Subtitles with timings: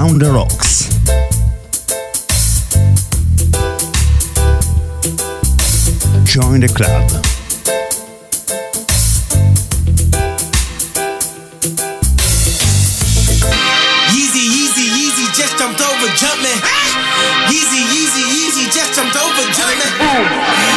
[0.00, 0.88] on the Rocks.
[6.24, 7.04] Join the club.
[15.36, 16.58] Just jumped over jumping.
[17.48, 19.92] Yeezy, Yeezy, Yeezy just jumped over jumping.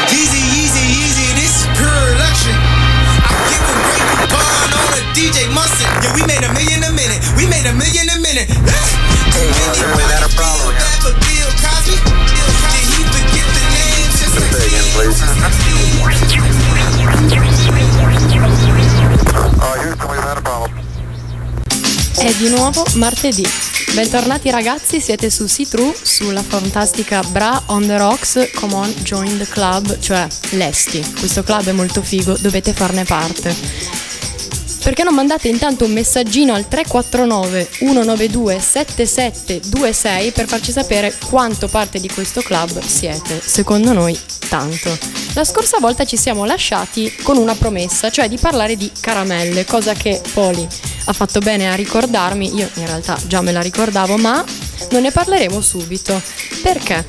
[0.07, 2.55] Yeezy, Yeezy, Yeezy, this is pure luxury.
[2.55, 5.89] I give a great bond on a DJ Mustard.
[6.03, 7.19] Yeah, we made a million a minute.
[7.35, 8.82] We made a million a minute.
[14.53, 15.19] Names?
[19.31, 20.81] Just like Houston, we've had a problem.
[22.17, 23.45] È di nuovo martedì.
[23.93, 29.47] Bentornati ragazzi, siete su See-Through, sulla fantastica Bra on the Rocks, come on, join the
[29.47, 31.03] club, cioè l'Esti.
[31.19, 33.55] Questo club è molto figo, dovete farne parte.
[34.83, 41.99] Perché non mandate intanto un messaggino al 349 192 7726 per farci sapere quanto parte
[41.99, 43.41] di questo club siete?
[43.41, 44.19] Secondo noi
[44.53, 44.95] tanto.
[45.33, 49.93] La scorsa volta ci siamo lasciati con una promessa, cioè di parlare di caramelle, cosa
[49.93, 50.67] che Poli
[51.05, 54.45] ha fatto bene a ricordarmi, io in realtà già me la ricordavo, ma
[54.91, 56.21] non ne parleremo subito.
[56.61, 57.03] Perché?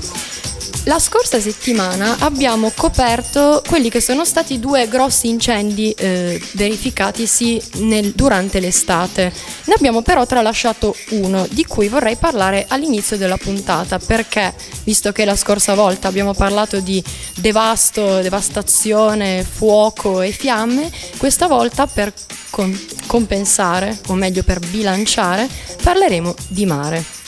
[0.86, 8.12] La scorsa settimana abbiamo coperto quelli che sono stati due grossi incendi eh, verificatisi nel-
[8.14, 9.32] durante l'estate.
[9.64, 14.54] Ne abbiamo però tralasciato uno di cui vorrei parlare all'inizio della puntata perché,
[14.84, 17.02] visto che la scorsa volta abbiamo parlato di
[17.36, 22.12] devasto, devastazione, fuoco e fiamme, questa volta per
[22.50, 25.48] con- compensare, o meglio per bilanciare,
[25.82, 27.22] parleremo di mare.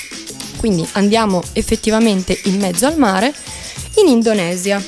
[0.57, 3.33] Quindi andiamo effettivamente in mezzo al mare
[3.97, 4.83] in Indonesia,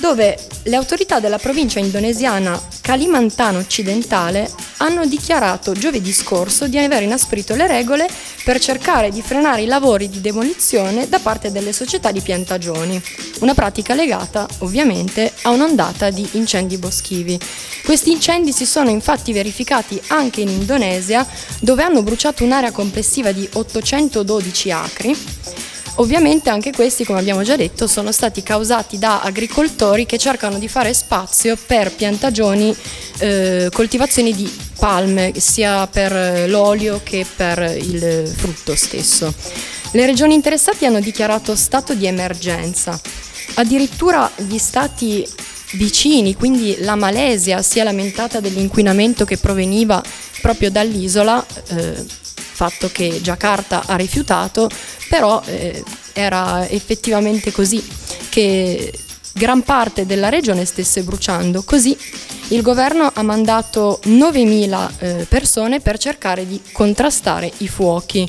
[0.00, 7.54] dove le autorità della provincia indonesiana Kalimantan occidentale hanno dichiarato giovedì scorso di aver inasprito
[7.54, 8.08] le regole
[8.44, 13.00] per cercare di frenare i lavori di demolizione da parte delle società di piantagioni,
[13.40, 17.38] una pratica legata ovviamente a un'ondata di incendi boschivi.
[17.84, 21.26] Questi incendi si sono infatti verificati anche in Indonesia,
[21.60, 25.16] dove hanno bruciato un'area complessiva di 812 acri
[26.00, 30.68] Ovviamente anche questi, come abbiamo già detto, sono stati causati da agricoltori che cercano di
[30.68, 32.74] fare spazio per piantagioni,
[33.18, 34.48] eh, coltivazioni di
[34.78, 39.34] palme, sia per eh, l'olio che per il frutto stesso.
[39.90, 42.98] Le regioni interessate hanno dichiarato stato di emergenza.
[43.54, 45.26] Addirittura gli stati
[45.72, 50.00] vicini, quindi la Malesia, si è lamentata dell'inquinamento che proveniva
[50.40, 51.44] proprio dall'isola.
[51.70, 52.26] Eh,
[52.58, 54.68] fatto che Giacarta ha rifiutato,
[55.08, 55.80] però eh,
[56.12, 57.80] era effettivamente così
[58.28, 58.92] che
[59.34, 61.62] gran parte della regione stesse bruciando.
[61.62, 61.96] Così
[62.48, 68.28] il governo ha mandato 9.000 eh, persone per cercare di contrastare i fuochi.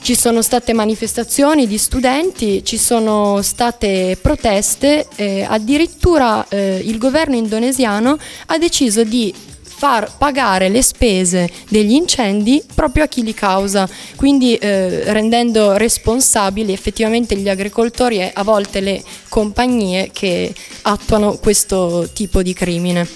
[0.00, 7.34] Ci sono state manifestazioni di studenti, ci sono state proteste, eh, addirittura eh, il governo
[7.34, 9.34] indonesiano ha deciso di
[9.78, 16.72] far pagare le spese degli incendi proprio a chi li causa, quindi eh, rendendo responsabili
[16.72, 20.52] effettivamente gli agricoltori e a volte le compagnie che
[20.82, 23.06] attuano questo tipo di crimine.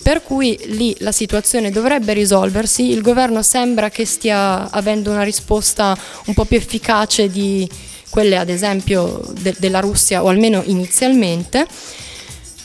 [0.00, 5.98] Per cui lì la situazione dovrebbe risolversi, il governo sembra che stia avendo una risposta
[6.26, 7.68] un po' più efficace di
[8.08, 11.66] quelle ad esempio de- della Russia o almeno inizialmente.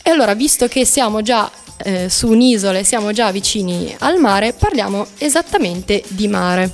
[0.03, 1.49] E allora, visto che siamo già
[1.83, 6.71] eh, su un'isola e siamo già vicini al mare, parliamo esattamente di mare.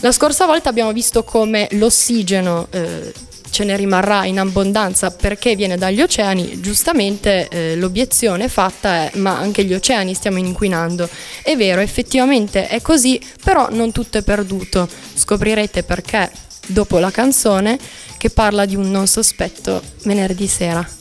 [0.00, 3.12] La scorsa volta abbiamo visto come l'ossigeno eh,
[3.50, 9.36] ce ne rimarrà in abbondanza perché viene dagli oceani, giustamente eh, l'obiezione fatta è ma
[9.36, 11.08] anche gli oceani stiamo inquinando.
[11.42, 14.88] È vero, effettivamente è così, però non tutto è perduto.
[15.14, 16.30] Scoprirete perché
[16.66, 17.78] dopo la canzone
[18.16, 20.99] che parla di un non sospetto venerdì sera.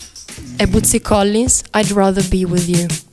[0.67, 3.08] Bootsy Collins, I'd Rather Be With You.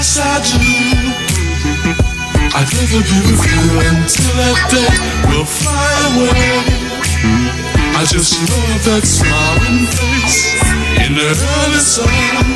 [0.00, 0.56] yes I do.
[2.56, 4.92] I think it'll be with you until that day
[5.28, 6.56] will fly away.
[8.00, 10.56] I just love that smiling face
[11.04, 12.46] in the early sun.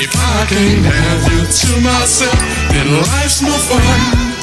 [0.00, 2.40] If I can't have you to myself,
[2.72, 4.41] then life's no fun.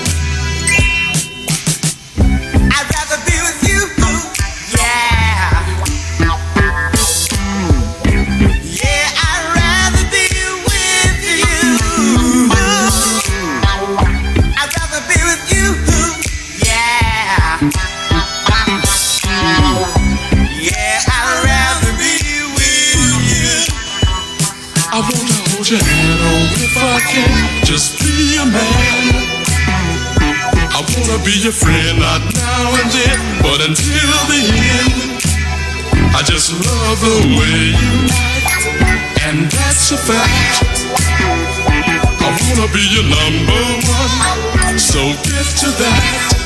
[27.01, 29.39] I just be a man.
[30.75, 34.41] I wanna be your friend, not now and then, but until the
[34.75, 35.23] end.
[36.13, 38.67] I just love the way you act,
[39.23, 40.87] and that's a fact.
[42.19, 46.38] I wanna be your number one, so get to that.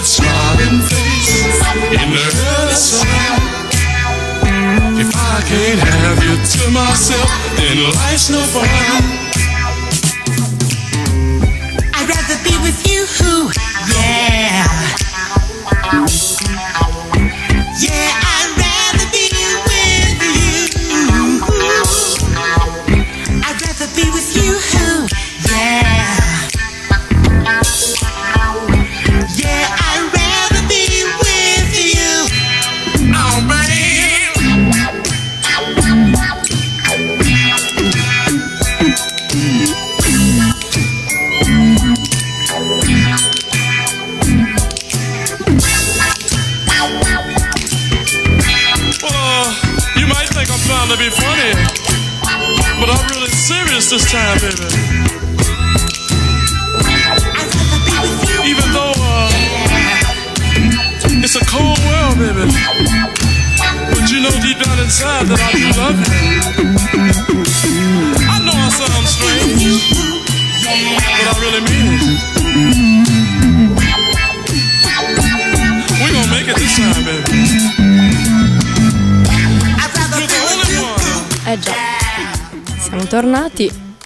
[0.00, 1.60] That smiling face
[1.92, 2.26] in the
[2.56, 3.40] early sun.
[4.98, 9.29] If I can't have you to myself, then life's no fun.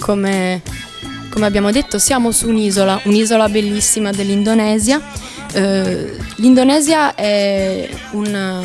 [0.04, 0.60] Come,
[1.30, 5.00] come abbiamo detto, siamo su un'isola, un'isola bellissima dell'Indonesia.
[5.54, 8.62] Eh, L'Indonesia è un,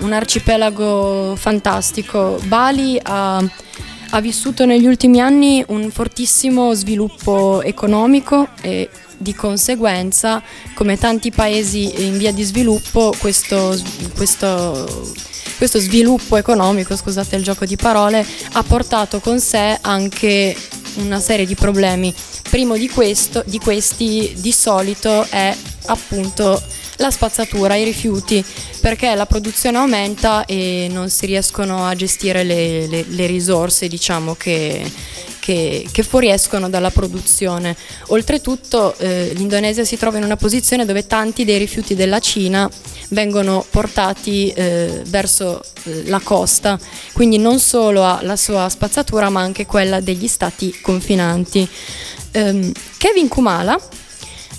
[0.00, 2.40] un arcipelago fantastico.
[2.44, 8.88] Bali ha, ha vissuto negli ultimi anni un fortissimo sviluppo economico e
[9.18, 13.78] di conseguenza, come tanti paesi in via di sviluppo, questo,
[14.16, 15.12] questo
[15.62, 20.56] questo sviluppo economico, scusate il gioco di parole, ha portato con sé anche
[20.96, 22.12] una serie di problemi.
[22.50, 25.54] Primo di, questo, di questi di solito è
[25.86, 26.60] appunto
[26.96, 28.44] la spazzatura, i rifiuti,
[28.80, 34.34] perché la produzione aumenta e non si riescono a gestire le, le- le risorse, diciamo,
[34.34, 34.82] che,
[35.38, 37.76] che, che fuoriescono dalla produzione.
[38.08, 42.68] Oltretutto eh, l'Indonesia si trova in una posizione dove tanti dei rifiuti della Cina
[43.12, 46.78] vengono portati eh, verso eh, la costa,
[47.12, 51.68] quindi non solo ha la sua spazzatura ma anche quella degli stati confinanti.
[52.32, 53.78] Ehm, Kevin Kumala,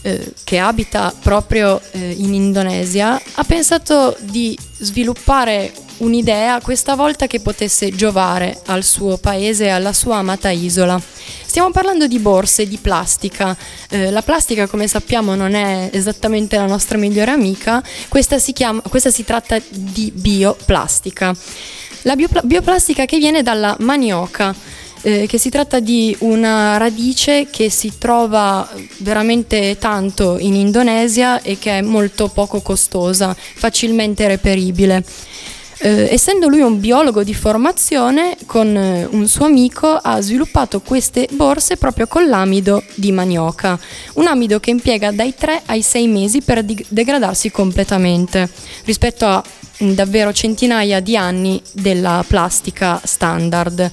[0.03, 7.39] eh, che abita proprio eh, in Indonesia, ha pensato di sviluppare un'idea questa volta che
[7.39, 11.01] potesse giovare al suo paese e alla sua amata isola.
[11.45, 13.55] Stiamo parlando di borse di plastica.
[13.89, 17.81] Eh, la plastica, come sappiamo, non è esattamente la nostra migliore amica.
[18.07, 21.33] Questa si, chiama, questa si tratta di bioplastica.
[22.01, 24.53] La biopla- bioplastica che viene dalla manioca.
[25.05, 28.65] Eh, che si tratta di una radice che si trova
[28.99, 35.03] veramente tanto in Indonesia e che è molto poco costosa, facilmente reperibile.
[35.79, 41.27] Eh, essendo lui un biologo di formazione, con eh, un suo amico ha sviluppato queste
[41.33, 43.77] borse proprio con l'amido di manioca,
[44.13, 48.49] un amido che impiega dai 3 ai 6 mesi per di- degradarsi completamente
[48.85, 49.43] rispetto a
[49.83, 53.91] mm, davvero centinaia di anni della plastica standard.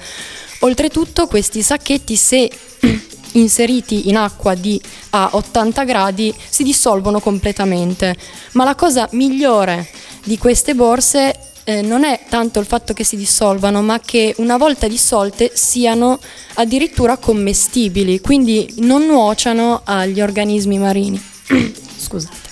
[0.61, 2.50] Oltretutto questi sacchetti se
[3.33, 8.14] inseriti in acqua di a 80 gradi si dissolvono completamente,
[8.52, 9.88] ma la cosa migliore
[10.25, 14.59] di queste borse eh, non è tanto il fatto che si dissolvano, ma che una
[14.59, 16.19] volta dissolte siano
[16.55, 21.23] addirittura commestibili, quindi non nuociano agli organismi marini.
[21.97, 22.50] Scusate.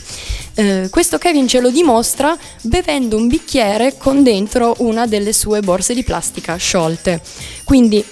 [0.58, 5.94] Eh, questo Kevin ce lo dimostra bevendo un bicchiere con dentro una delle sue borse
[5.94, 7.20] di plastica sciolte.
[7.62, 8.04] Quindi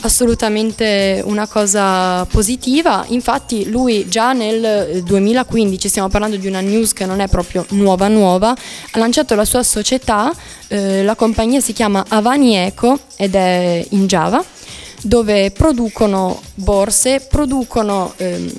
[0.00, 3.04] assolutamente una cosa positiva.
[3.10, 8.08] Infatti lui già nel 2015, stiamo parlando di una news che non è proprio nuova
[8.08, 10.34] nuova, ha lanciato la sua società,
[10.66, 14.44] eh, la compagnia si chiama Avani Eco ed è in Java
[15.02, 18.52] dove producono borse, producono ehm,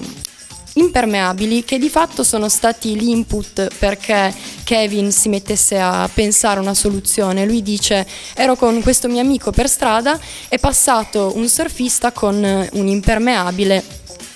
[0.78, 7.46] impermeabili che di fatto sono stati l'input perché Kevin si mettesse a pensare una soluzione.
[7.46, 8.06] Lui dice
[8.36, 12.36] ero con questo mio amico per strada, è passato un surfista con
[12.72, 13.84] un impermeabile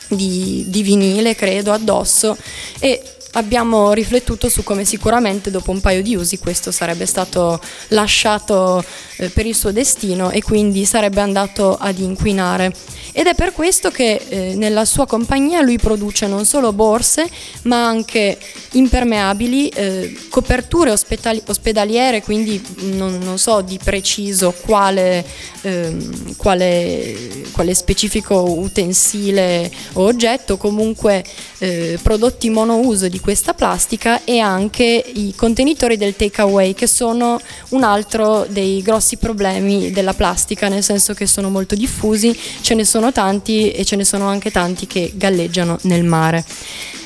[0.08, 2.38] di, di vinile, credo, addosso
[2.80, 3.02] e
[3.34, 8.84] abbiamo riflettuto su come sicuramente dopo un paio di usi questo sarebbe stato lasciato
[9.22, 12.74] eh, per il suo destino e quindi sarebbe andato ad inquinare.
[13.14, 17.30] Ed è per questo che eh, nella sua compagnia lui produce non solo borse,
[17.64, 18.38] ma anche
[18.72, 22.64] impermeabili, eh, coperture ospedali- ospedaliere, quindi
[22.94, 25.26] non, non, so di preciso quale,
[25.62, 31.24] ehm, quale, quale, specifico utensile o oggetto, comunque
[31.58, 37.84] eh, prodotti monouso di questa plastica e anche i contenitori del takeaway che sono un
[37.84, 43.12] altro dei grossi problemi della plastica, nel senso che sono molto diffusi, ce ne sono
[43.12, 46.44] tanti e ce ne sono anche tanti che galleggiano nel mare.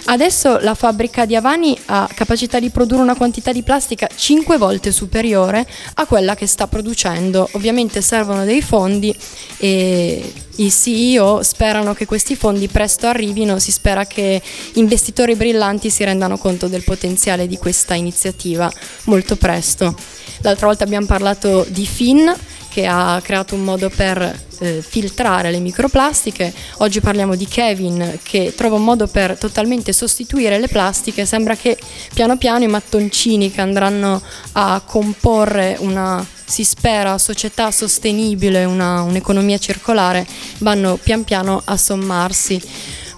[0.07, 4.91] Adesso la fabbrica di Avani ha capacità di produrre una quantità di plastica 5 volte
[4.91, 7.49] superiore a quella che sta producendo.
[7.53, 9.15] Ovviamente servono dei fondi
[9.57, 14.39] e i CEO sperano che questi fondi presto arrivino, si spera che
[14.73, 18.71] investitori brillanti si rendano conto del potenziale di questa iniziativa
[19.05, 19.95] molto presto.
[20.41, 22.31] L'altra volta abbiamo parlato di FIN
[22.75, 26.53] che ha creato un modo per eh, filtrare le microplastiche.
[26.79, 31.25] Oggi parliamo di Kevin che trova un modo per totalmente sostituire le plastiche.
[31.25, 31.77] Sembra che
[32.13, 34.21] piano piano i mattoncini che andranno
[34.53, 40.27] a comporre una, si spera, società sostenibile, una, un'economia circolare,
[40.57, 42.61] vanno pian piano a sommarsi.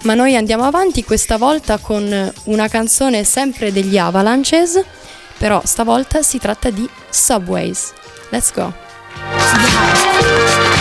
[0.02, 4.80] Ma noi andiamo avanti questa volta con una canzone sempre degli Avalanches,
[5.36, 7.92] però stavolta si tratta di Subways.
[8.30, 8.87] Let's go!
[9.56, 10.77] 你好。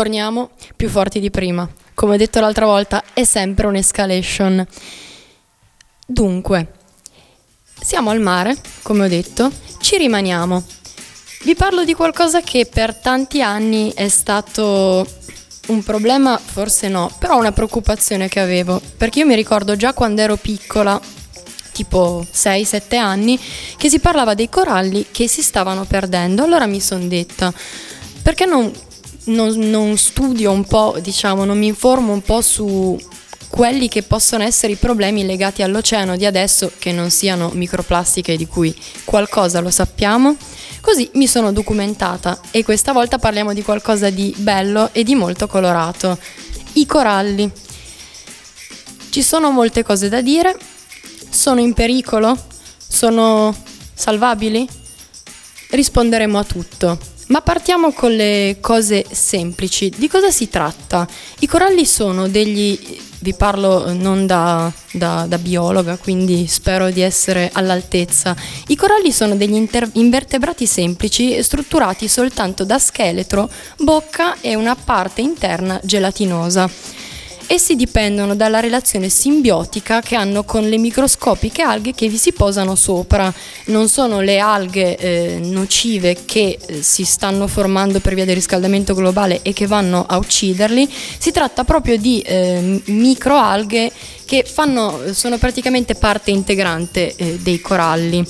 [0.00, 1.68] Torniamo più forti di prima.
[1.92, 4.66] Come ho detto l'altra volta, è sempre un'escalation.
[6.06, 6.72] Dunque,
[7.78, 10.64] siamo al mare, come ho detto, ci rimaniamo.
[11.42, 15.06] Vi parlo di qualcosa che per tanti anni è stato
[15.66, 20.22] un problema, forse no, però una preoccupazione che avevo, perché io mi ricordo già quando
[20.22, 20.98] ero piccola,
[21.72, 23.38] tipo 6-7 anni,
[23.76, 26.42] che si parlava dei coralli che si stavano perdendo.
[26.42, 27.52] Allora mi sono detta,
[28.22, 28.72] perché non,
[29.24, 32.98] non, non studio un po', diciamo, non mi informo un po' su
[33.50, 38.46] quelli che possono essere i problemi legati all'oceano di adesso, che non siano microplastiche di
[38.46, 38.74] cui
[39.04, 40.36] qualcosa lo sappiamo.
[40.80, 45.46] Così mi sono documentata e questa volta parliamo di qualcosa di bello e di molto
[45.46, 46.16] colorato.
[46.74, 47.50] I coralli.
[49.10, 50.56] Ci sono molte cose da dire.
[51.28, 52.36] Sono in pericolo?
[52.86, 53.54] Sono
[53.92, 54.66] salvabili?
[55.70, 57.09] Risponderemo a tutto.
[57.30, 59.88] Ma partiamo con le cose semplici.
[59.96, 61.06] Di cosa si tratta?
[61.38, 67.50] I coralli sono degli vi parlo non da, da, da, biologa, quindi spero di essere
[67.52, 68.34] all'altezza.
[68.68, 75.20] I coralli sono degli inter- invertebrati semplici strutturati soltanto da scheletro, bocca e una parte
[75.20, 76.68] interna gelatinosa.
[77.52, 82.76] Essi dipendono dalla relazione simbiotica che hanno con le microscopiche alghe che vi si posano
[82.76, 83.34] sopra.
[83.64, 88.94] Non sono le alghe eh, nocive che eh, si stanno formando per via del riscaldamento
[88.94, 93.90] globale e che vanno a ucciderli, si tratta proprio di eh, microalghe
[94.24, 98.24] che fanno, sono praticamente parte integrante eh, dei coralli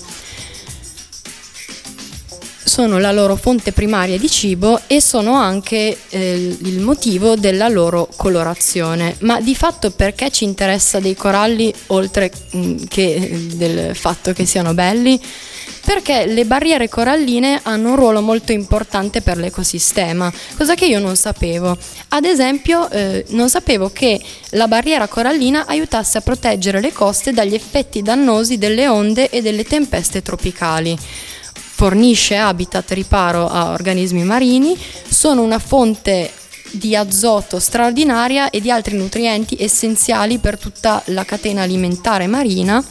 [2.70, 8.08] sono la loro fonte primaria di cibo e sono anche eh, il motivo della loro
[8.14, 9.16] colorazione.
[9.22, 14.46] Ma di fatto perché ci interessa dei coralli oltre mm, che eh, del fatto che
[14.46, 15.20] siano belli?
[15.84, 21.16] Perché le barriere coralline hanno un ruolo molto importante per l'ecosistema, cosa che io non
[21.16, 21.76] sapevo.
[22.10, 27.54] Ad esempio, eh, non sapevo che la barriera corallina aiutasse a proteggere le coste dagli
[27.54, 30.96] effetti dannosi delle onde e delle tempeste tropicali
[31.80, 34.76] fornisce habitat riparo a organismi marini,
[35.08, 36.30] sono una fonte
[36.72, 42.84] di azoto straordinaria e di altri nutrienti essenziali per tutta la catena alimentare marina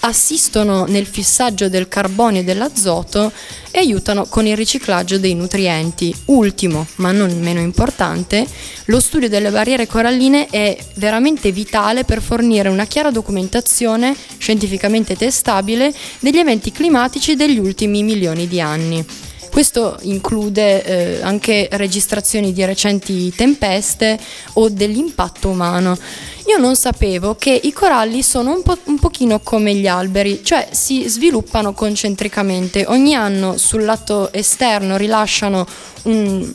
[0.00, 3.32] assistono nel fissaggio del carbonio e dell'azoto
[3.70, 6.14] e aiutano con il riciclaggio dei nutrienti.
[6.26, 8.46] Ultimo, ma non meno importante,
[8.86, 15.92] lo studio delle barriere coralline è veramente vitale per fornire una chiara documentazione scientificamente testabile
[16.18, 19.04] degli eventi climatici degli ultimi milioni di anni.
[19.50, 24.18] Questo include eh, anche registrazioni di recenti tempeste
[24.54, 25.98] o dell'impatto umano.
[26.46, 30.68] Io non sapevo che i coralli sono un, po- un pochino come gli alberi, cioè
[30.70, 32.84] si sviluppano concentricamente.
[32.88, 35.66] Ogni anno sul lato esterno rilasciano
[36.04, 36.50] un,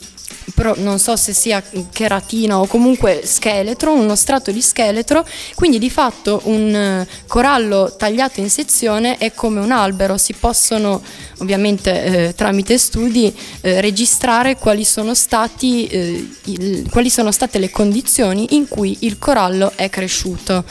[0.54, 5.90] però non so se sia cheratina o comunque scheletro, uno strato di scheletro, quindi di
[5.90, 11.02] fatto un eh, corallo tagliato in sezione è come un albero, si possono
[11.38, 17.70] ovviamente eh, tramite studi eh, registrare quali sono, stati, eh, il, quali sono state le
[17.70, 20.64] condizioni in cui il corallo è cresciuto.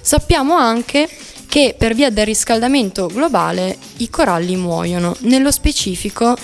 [0.00, 1.08] Sappiamo anche
[1.48, 5.16] che per via del riscaldamento globale i coralli muoiono.
[5.20, 6.36] Nello specifico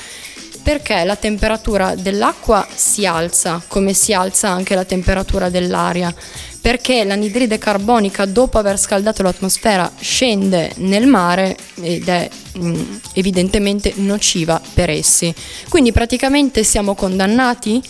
[0.70, 6.14] perché la temperatura dell'acqua si alza, come si alza anche la temperatura dell'aria,
[6.60, 13.94] perché l'anidride carbonica dopo aver scaldato l'atmosfera scende nel mare ed è mh, mm, evidentemente
[13.96, 15.34] nociva per essi.
[15.68, 17.82] Quindi praticamente siamo condannati?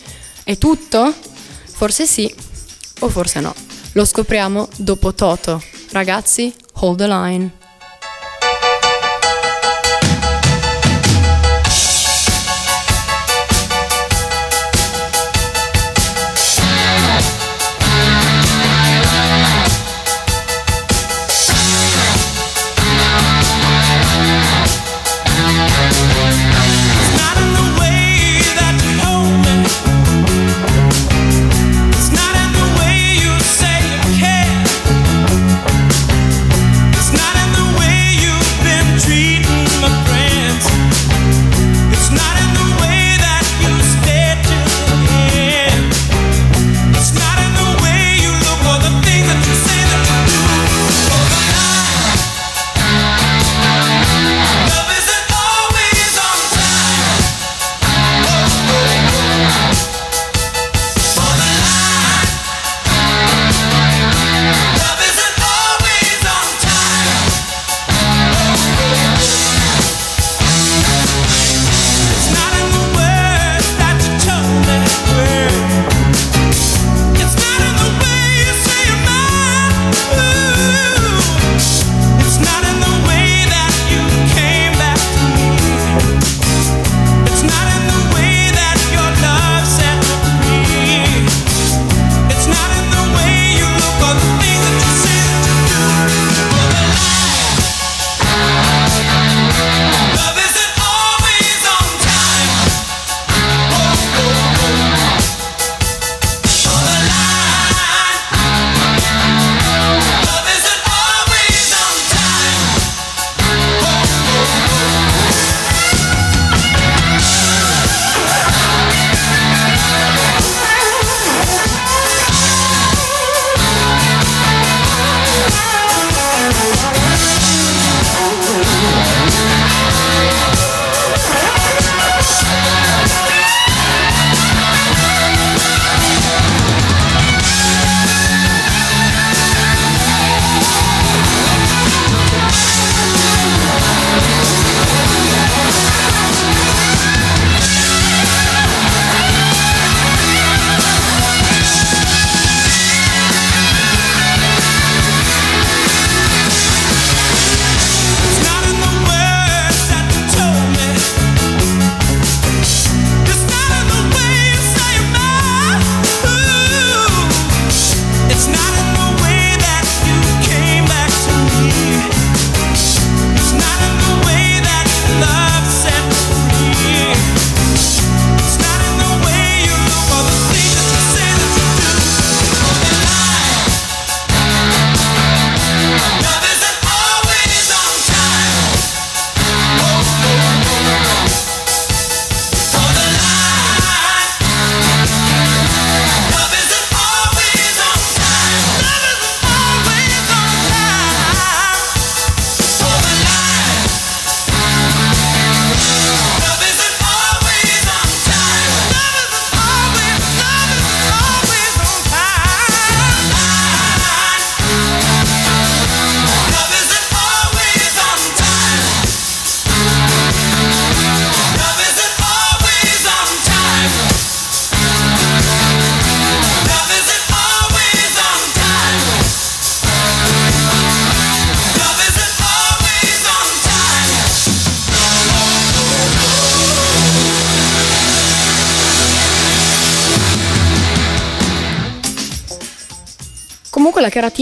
[0.43, 1.12] È tutto?
[1.66, 2.35] Forse sì
[3.01, 3.55] o forse no.
[3.93, 5.62] Lo scopriamo dopo Toto.
[5.90, 7.60] Ragazzi, hold the line.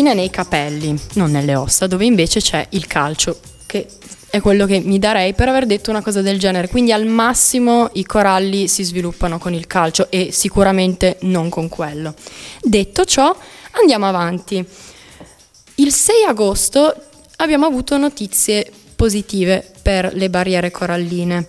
[0.09, 3.87] È nei capelli, non nelle ossa, dove invece c'è il calcio, che
[4.31, 6.68] è quello che mi darei per aver detto una cosa del genere.
[6.68, 12.14] Quindi al massimo i coralli si sviluppano con il calcio e sicuramente non con quello.
[12.62, 13.37] Detto ciò,
[13.73, 14.64] andiamo avanti.
[15.75, 16.94] Il 6 agosto
[17.37, 21.47] abbiamo avuto notizie positive per le barriere coralline.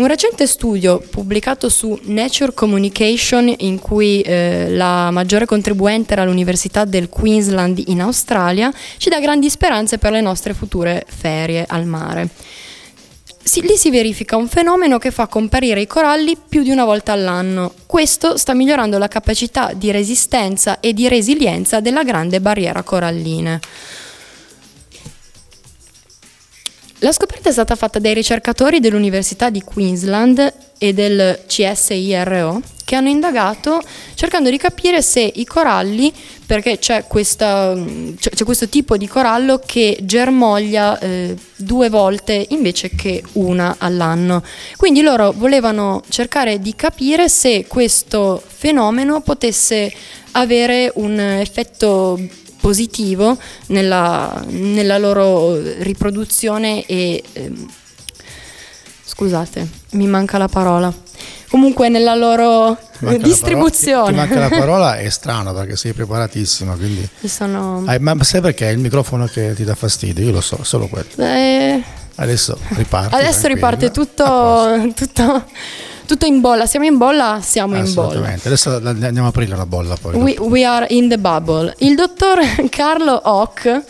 [0.00, 6.86] Un recente studio pubblicato su Nature Communication, in cui eh, la maggiore contribuente era l'Università
[6.86, 12.30] del Queensland in Australia, ci dà grandi speranze per le nostre future ferie al mare.
[13.42, 17.12] Si, lì si verifica un fenomeno che fa comparire i coralli più di una volta
[17.12, 17.74] all'anno.
[17.84, 23.60] Questo sta migliorando la capacità di resistenza e di resilienza della grande barriera corallina.
[27.02, 33.08] La scoperta è stata fatta dai ricercatori dell'Università di Queensland e del CSIRO che hanno
[33.08, 33.80] indagato
[34.14, 36.12] cercando di capire se i coralli,
[36.44, 37.74] perché c'è, questa,
[38.18, 44.42] c'è questo tipo di corallo che germoglia eh, due volte invece che una all'anno.
[44.76, 49.90] Quindi loro volevano cercare di capire se questo fenomeno potesse
[50.32, 52.18] avere un effetto
[52.60, 57.22] positivo nella, nella loro riproduzione e...
[57.32, 57.68] Ehm,
[59.04, 60.92] scusate, mi manca la parola.
[61.48, 64.16] Comunque nella loro Manca distribuzione.
[64.16, 67.08] La parola, ti manca la parola è strano perché sei preparatissima, quindi...
[67.24, 67.82] Sono...
[67.86, 70.24] Ah, ma sai perché è il microfono che ti dà fastidio?
[70.24, 71.08] Io lo so, solo quello.
[71.16, 71.82] Eh,
[72.20, 73.16] Adesso riparte.
[73.16, 75.44] adesso riparte tutto, tutto,
[76.10, 76.66] tutto in bolla.
[76.66, 78.08] Siamo in bolla, siamo in bolla.
[78.08, 78.48] Assolutamente.
[78.48, 80.16] Adesso andiamo a aprire la bolla poi.
[80.16, 81.72] We, we are in the bubble.
[81.78, 83.84] Il dottor Carlo Hock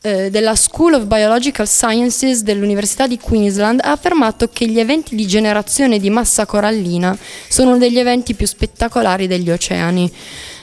[0.00, 5.26] eh, della School of Biological Sciences dell'Università di Queensland ha affermato che gli eventi di
[5.26, 7.16] generazione di massa corallina
[7.48, 10.12] sono uno degli eventi più spettacolari degli oceani.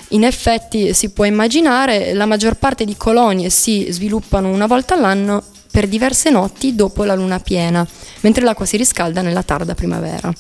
[0.10, 5.44] In effetti si può immaginare la maggior parte di colonie si sviluppano una volta all'anno
[5.70, 7.86] per diverse notti dopo la luna piena,
[8.22, 10.34] mentre l'acqua si riscalda nella tarda primavera.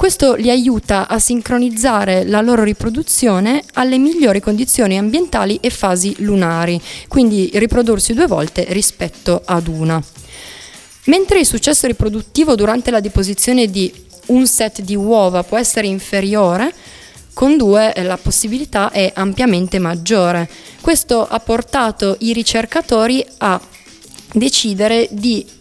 [0.00, 6.80] Questo li aiuta a sincronizzare la loro riproduzione alle migliori condizioni ambientali e fasi lunari,
[7.06, 10.02] quindi riprodursi due volte rispetto ad una.
[11.04, 13.92] Mentre il successo riproduttivo durante la deposizione di
[14.28, 16.72] un set di uova può essere inferiore,
[17.34, 20.48] con due eh, la possibilità è ampiamente maggiore.
[20.80, 23.60] Questo ha portato i ricercatori a
[24.32, 25.58] decidere di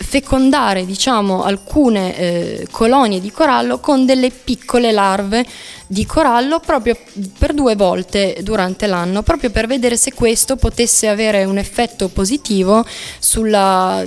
[0.00, 5.44] fecondare diciamo alcune eh, colonie di corallo con delle piccole larve
[5.86, 6.96] di corallo proprio
[7.36, 12.86] per due volte durante l'anno proprio per vedere se questo potesse avere un effetto positivo
[13.18, 14.04] sulla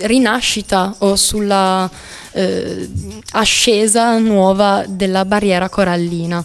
[0.00, 1.90] rinascita o sulla
[2.32, 2.88] eh,
[3.32, 6.44] ascesa nuova della barriera corallina.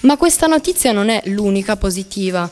[0.00, 2.48] Ma questa notizia non è l'unica positiva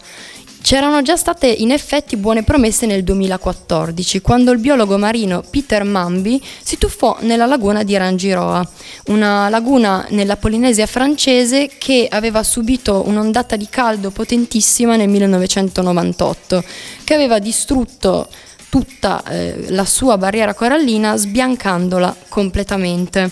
[0.64, 6.42] C'erano già state in effetti buone promesse nel 2014, quando il biologo marino Peter Mambi
[6.62, 8.66] si tuffò nella laguna di Rangiroa,
[9.08, 16.64] una laguna nella Polinesia francese che aveva subito un'ondata di caldo potentissima nel 1998,
[17.04, 18.26] che aveva distrutto
[18.70, 23.30] tutta eh, la sua barriera corallina sbiancandola completamente.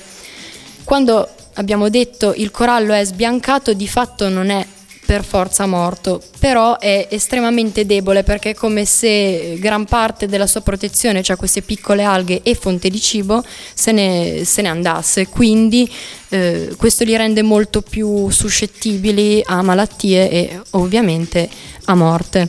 [0.85, 4.66] Quando abbiamo detto il corallo è sbiancato, di fatto non è
[5.05, 10.61] per forza morto, però è estremamente debole perché è come se gran parte della sua
[10.61, 13.43] protezione, cioè queste piccole alghe e fonte di cibo,
[13.75, 15.29] se ne, se ne andasse.
[15.29, 15.91] Quindi
[16.29, 21.49] eh, questo li rende molto più suscettibili a malattie e ovviamente
[21.87, 22.49] a morte.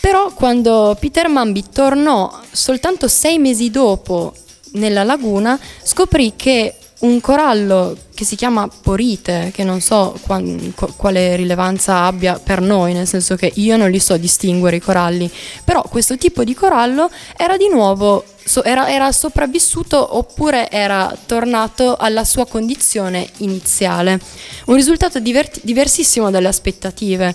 [0.00, 4.34] Però quando Peter Mambi tornò soltanto sei mesi dopo
[4.72, 10.94] nella laguna, scoprì che un corallo che si chiama porite, che non so quan- qu-
[10.96, 15.30] quale rilevanza abbia per noi, nel senso che io non li so distinguere i coralli,
[15.64, 21.96] però questo tipo di corallo era di nuovo, so- era, era sopravvissuto oppure era tornato
[21.96, 24.20] alla sua condizione iniziale.
[24.66, 27.34] Un risultato diver- diversissimo dalle aspettative.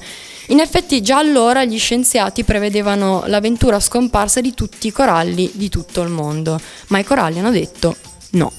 [0.49, 6.01] In effetti già allora gli scienziati prevedevano l'avventura scomparsa di tutti i coralli di tutto
[6.01, 7.95] il mondo, ma i coralli hanno detto
[8.31, 8.51] no.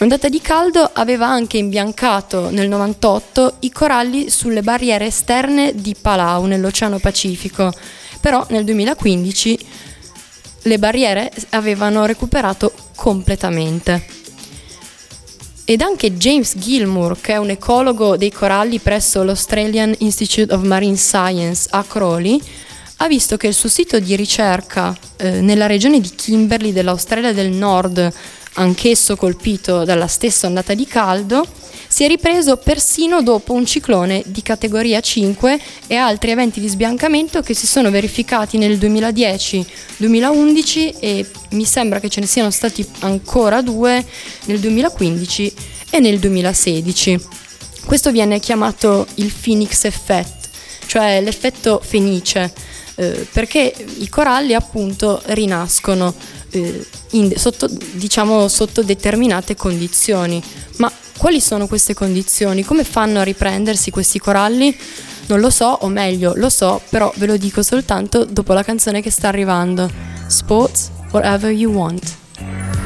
[0.00, 6.46] L'ondata di caldo aveva anche imbiancato nel 98 i coralli sulle barriere esterne di Palau
[6.46, 7.70] nell'Oceano Pacifico,
[8.18, 9.58] però nel 2015
[10.62, 14.02] le barriere avevano recuperato completamente.
[15.66, 20.96] Ed anche James Gilmour, che è un ecologo dei coralli presso l'Australian Institute of Marine
[20.96, 22.40] Science a Crowley,
[22.96, 27.50] ha visto che il suo sito di ricerca eh, nella regione di Kimberley dell'Australia del
[27.50, 28.12] Nord,
[28.54, 31.46] anch'esso colpito dalla stessa ondata di caldo,
[31.92, 37.42] si è ripreso persino dopo un ciclone di categoria 5 e altri eventi di sbiancamento
[37.42, 43.60] che si sono verificati nel 2010-2011 e mi sembra che ce ne siano stati ancora
[43.60, 44.06] due
[44.44, 45.52] nel 2015
[45.90, 47.20] e nel 2016.
[47.84, 50.48] Questo viene chiamato il Phoenix Effect,
[50.86, 52.52] cioè l'effetto fenice,
[53.00, 56.12] eh, perché i coralli appunto rinascono
[56.50, 60.42] eh, in, sotto, diciamo, sotto determinate condizioni.
[60.76, 62.62] Ma quali sono queste condizioni?
[62.62, 64.76] Come fanno a riprendersi questi coralli?
[65.28, 69.00] Non lo so, o meglio, lo so, però ve lo dico soltanto dopo la canzone
[69.00, 69.90] che sta arrivando.
[70.26, 72.79] Sports, whatever you want.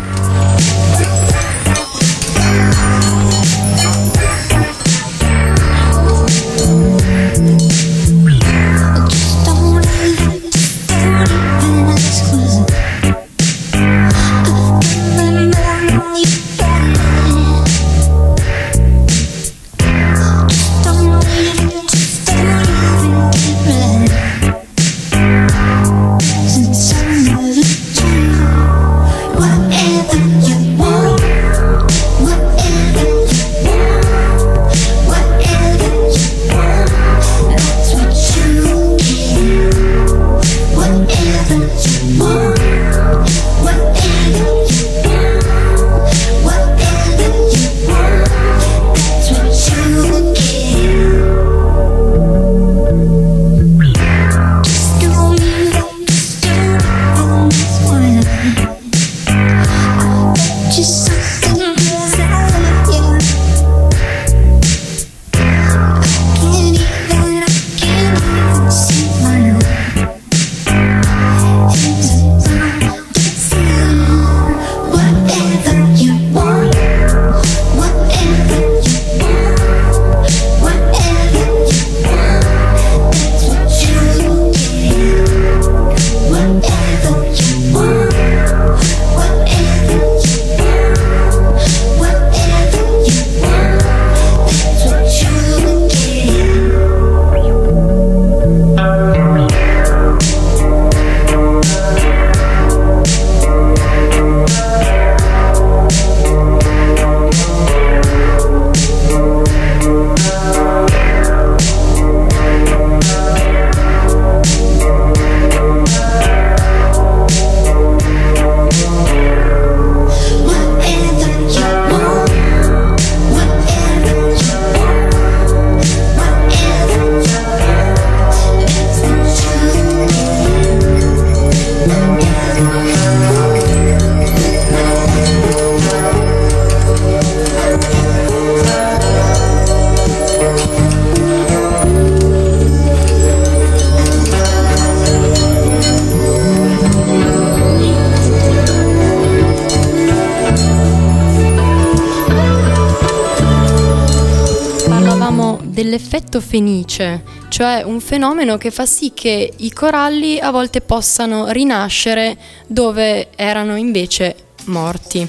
[156.35, 162.37] Dell'effetto fenice, cioè un fenomeno che fa sì che i coralli a volte possano rinascere
[162.67, 165.29] dove erano invece morti.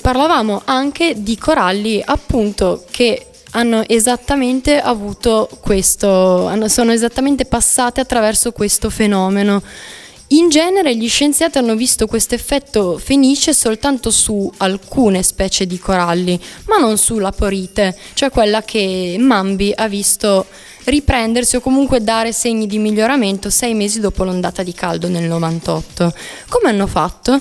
[0.00, 8.90] Parlavamo anche di coralli appunto che hanno esattamente avuto questo, sono esattamente passate attraverso questo
[8.90, 9.62] fenomeno
[10.32, 16.38] in genere gli scienziati hanno visto questo effetto fenice soltanto su alcune specie di coralli,
[16.66, 20.46] ma non sulla porite, cioè quella che Mambi ha visto
[20.84, 26.12] riprendersi o comunque dare segni di miglioramento sei mesi dopo l'ondata di caldo nel 98.
[26.48, 27.40] Come hanno fatto?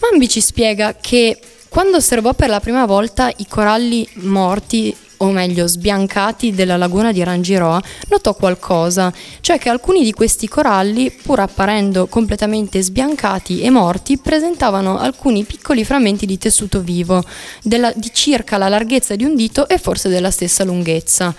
[0.00, 1.38] Mambi ci spiega che
[1.70, 7.22] quando osservò per la prima volta i coralli morti o meglio sbiancati della laguna di
[7.22, 14.18] Rangiroa, notò qualcosa, cioè che alcuni di questi coralli, pur apparendo completamente sbiancati e morti,
[14.18, 17.22] presentavano alcuni piccoli frammenti di tessuto vivo,
[17.62, 21.34] della, di circa la larghezza di un dito e forse della stessa lunghezza.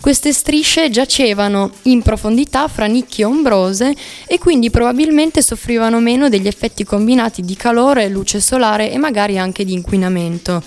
[0.00, 3.94] Queste strisce giacevano in profondità fra nicchie ombrose
[4.26, 9.64] e quindi probabilmente soffrivano meno degli effetti combinati di calore, luce solare e magari anche
[9.64, 10.62] di inquinamento.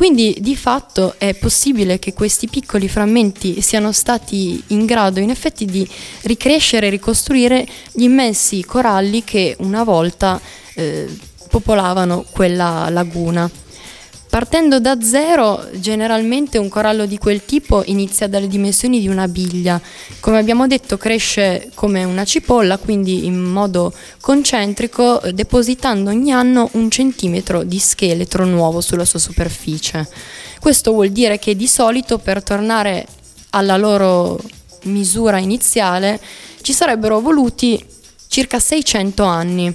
[0.00, 5.66] Quindi di fatto è possibile che questi piccoli frammenti siano stati in grado in effetti
[5.66, 5.86] di
[6.22, 10.40] ricrescere e ricostruire gli immensi coralli che una volta
[10.72, 11.06] eh,
[11.50, 13.50] popolavano quella laguna.
[14.30, 19.80] Partendo da zero, generalmente un corallo di quel tipo inizia dalle dimensioni di una biglia.
[20.20, 26.88] Come abbiamo detto, cresce come una cipolla, quindi in modo concentrico, depositando ogni anno un
[26.90, 30.08] centimetro di scheletro nuovo sulla sua superficie.
[30.60, 33.04] Questo vuol dire che di solito per tornare
[33.50, 34.40] alla loro
[34.84, 36.20] misura iniziale
[36.60, 37.84] ci sarebbero voluti
[38.28, 39.74] circa 600 anni.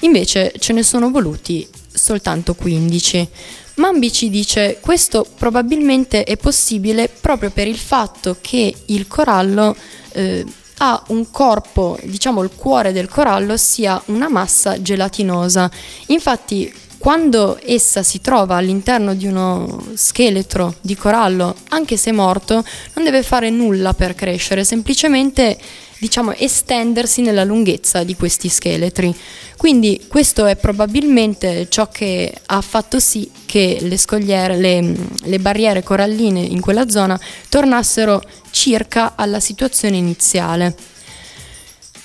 [0.00, 3.28] Invece ce ne sono voluti soltanto 15.
[3.76, 9.74] Mambi ci dice questo probabilmente è possibile proprio per il fatto che il corallo
[10.12, 10.44] eh,
[10.78, 15.70] ha un corpo, diciamo il cuore del corallo sia una massa gelatinosa.
[16.06, 16.72] Infatti
[17.04, 22.64] quando essa si trova all'interno di uno scheletro di corallo, anche se morto,
[22.94, 25.58] non deve fare nulla per crescere, semplicemente
[25.98, 29.14] diciamo estendersi nella lunghezza di questi scheletri.
[29.58, 35.82] Quindi questo è probabilmente ciò che ha fatto sì che le scogliere, le, le barriere
[35.82, 40.74] coralline in quella zona tornassero circa alla situazione iniziale.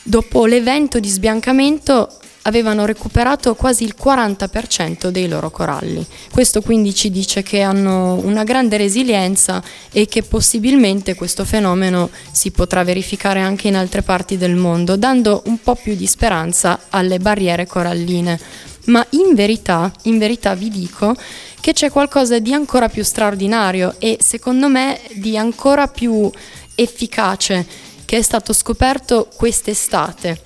[0.03, 2.19] Dopo l'evento di sbiancamento
[2.49, 6.05] avevano recuperato quasi il 40% dei loro coralli.
[6.29, 12.51] Questo quindi ci dice che hanno una grande resilienza e che possibilmente questo fenomeno si
[12.51, 17.19] potrà verificare anche in altre parti del mondo, dando un po' più di speranza alle
[17.19, 18.39] barriere coralline.
[18.85, 21.15] Ma in verità, in verità vi dico
[21.61, 26.29] che c'è qualcosa di ancora più straordinario e secondo me di ancora più
[26.75, 27.65] efficace
[28.05, 30.41] che è stato scoperto quest'estate.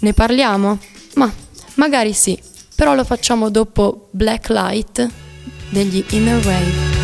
[0.00, 0.78] Ne parliamo?
[1.16, 1.32] Ma
[1.74, 2.38] magari sì,
[2.74, 5.08] però lo facciamo dopo Black Light
[5.70, 6.95] degli Inner Wave.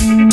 [0.10, 0.27] you.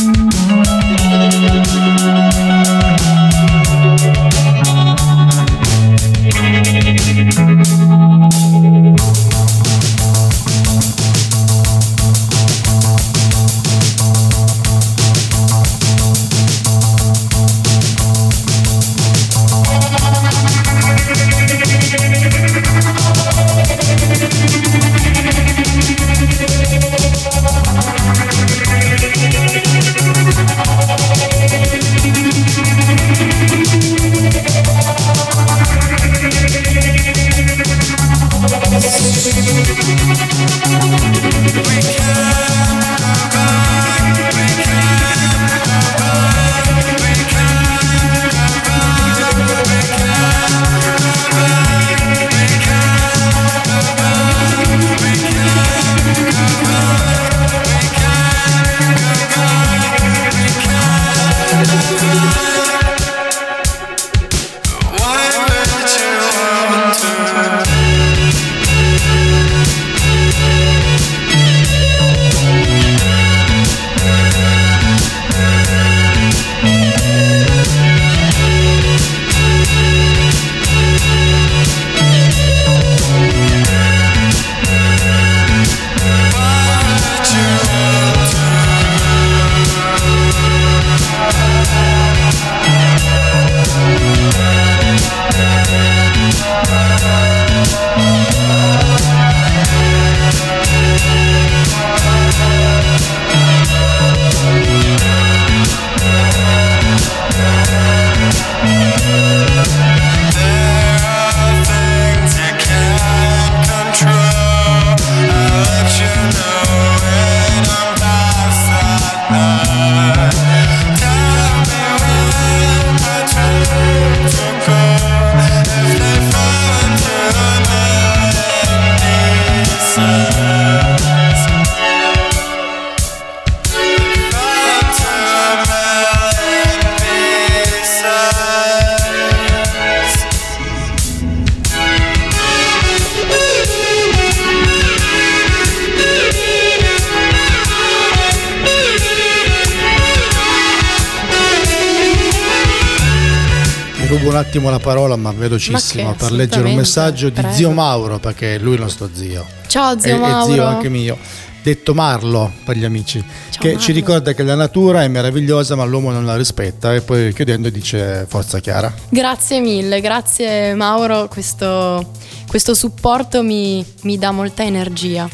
[154.55, 157.53] Attimo la parola, ma velocissimo, Ma che, per leggere un messaggio di prego.
[157.55, 159.45] zio Mauro, perché lui è il nostro zio.
[159.67, 160.53] Ciao zio e, Mauro.
[160.53, 161.19] e zio anche mio.
[161.61, 163.25] Detto Marlo per gli amici,
[163.59, 163.81] che Marlo.
[163.81, 167.69] ci ricorda che la natura è meravigliosa ma l'uomo non la rispetta e poi chiudendo
[167.69, 168.95] dice forza chiara.
[169.09, 172.13] Grazie mille, grazie Mauro, questo,
[172.47, 175.29] questo supporto mi, mi dà molta energia.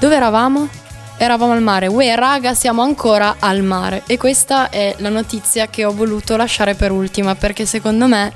[0.00, 0.68] Dove eravamo?
[1.18, 1.86] Eravamo al mare.
[1.86, 4.02] Uè raga, siamo ancora al mare.
[4.06, 8.32] E questa è la notizia che ho voluto lasciare per ultima perché secondo me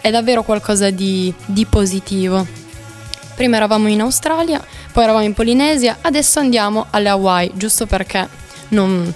[0.00, 2.46] è davvero qualcosa di, di positivo.
[3.34, 8.28] Prima eravamo in Australia, poi eravamo in Polinesia, adesso andiamo alle Hawaii, giusto perché
[8.68, 9.12] non,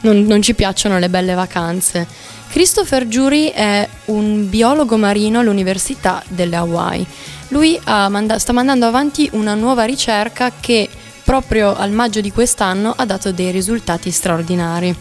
[0.00, 2.06] non- non ci piacciono le belle vacanze.
[2.50, 7.06] Christopher Jury è un biologo marino all'Università delle Hawaii.
[7.48, 10.88] Lui ha manda- sta mandando avanti una nuova ricerca che
[11.32, 14.94] proprio al maggio di quest'anno ha dato dei risultati straordinari.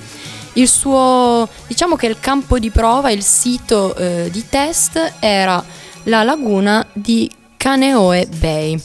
[0.53, 5.61] Il suo, diciamo che il campo di prova, il sito eh, di test era
[6.03, 8.82] la laguna di Kaneohe Bay.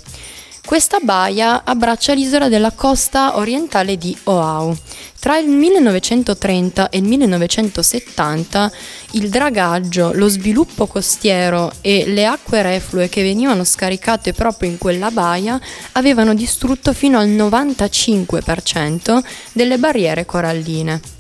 [0.67, 4.77] Questa baia abbraccia l'isola della costa orientale di Oahu.
[5.21, 8.73] Tra il 1930 e il 1970
[9.13, 15.13] il dragaggio, lo sviluppo costiero e le acque reflue che venivano scaricate proprio in quella
[15.13, 15.59] baia
[15.93, 21.16] avevano distrutto fino al 95% delle barriere coralline.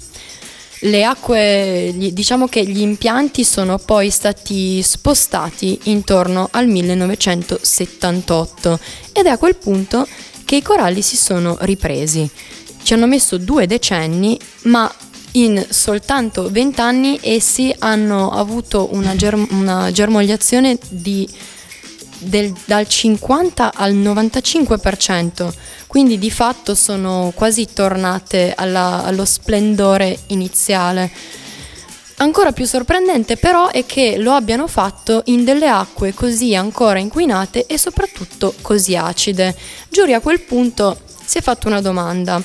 [0.86, 8.78] Le acque, diciamo che gli impianti sono poi stati spostati intorno al 1978
[9.12, 10.06] ed è a quel punto
[10.44, 12.30] che i coralli si sono ripresi.
[12.84, 14.88] Ci hanno messo due decenni, ma
[15.32, 21.28] in soltanto 20 anni essi hanno avuto una, germ- una germogliazione di
[22.18, 25.52] del- dal 50 al 95%,
[25.86, 31.10] quindi di fatto sono quasi tornate alla- allo splendore iniziale.
[32.18, 37.66] Ancora più sorprendente però è che lo abbiano fatto in delle acque così ancora inquinate
[37.66, 39.54] e soprattutto così acide.
[39.90, 42.42] Giuri a quel punto si è fatto una domanda.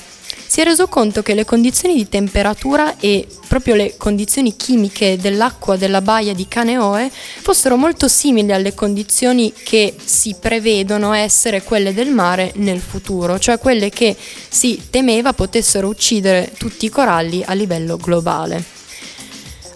[0.52, 5.78] Si è reso conto che le condizioni di temperatura e proprio le condizioni chimiche dell'acqua
[5.78, 12.10] della baia di Kaneohe fossero molto simili alle condizioni che si prevedono essere quelle del
[12.10, 17.96] mare nel futuro, cioè quelle che si temeva potessero uccidere tutti i coralli a livello
[17.96, 18.62] globale.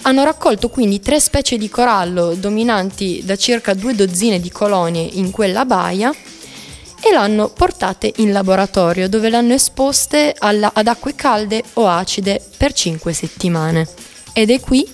[0.03, 5.31] Hanno raccolto quindi tre specie di corallo dominanti da circa due dozzine di colonie in
[5.31, 6.15] quella baia
[7.03, 12.43] e l'hanno portate in laboratorio dove le hanno esposte alla- ad acque calde o acide
[12.57, 13.87] per 5 settimane.
[14.33, 14.87] Ed è qui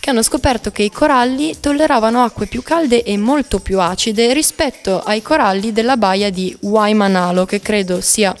[0.00, 5.00] che hanno scoperto che i coralli tolleravano acque più calde e molto più acide rispetto
[5.02, 8.34] ai coralli della baia di Waimanalo, che credo sia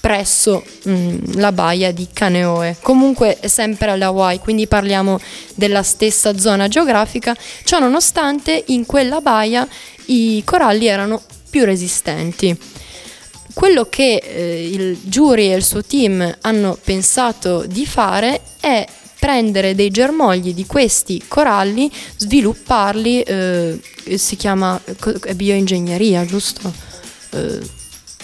[0.00, 2.78] presso mm, la baia di Kaneohe.
[2.82, 5.20] Comunque sempre alle Hawaii, quindi parliamo
[5.54, 7.36] della stessa zona geografica.
[7.62, 9.66] Ciò nonostante in quella baia
[10.06, 12.58] i coralli erano più resistenti.
[13.52, 18.86] Quello che eh, il giury e il suo team hanno pensato di fare è
[19.18, 23.78] prendere dei germogli di questi coralli, svilupparli, eh,
[24.14, 24.80] si chiama
[25.34, 26.72] bioingegneria, giusto?
[27.30, 27.60] Eh,